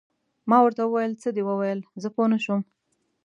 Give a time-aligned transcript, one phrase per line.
[0.49, 2.61] ما ورته وویل: څه دې وویل؟ زه پوه نه شوم.